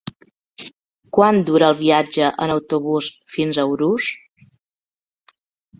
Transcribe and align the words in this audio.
Quant 1.17 1.37
dura 1.49 1.69
el 1.73 1.77
viatge 1.83 2.31
en 2.47 2.55
autobús 2.55 3.13
fins 3.35 3.61
a 3.65 3.69
Urús? 3.77 4.13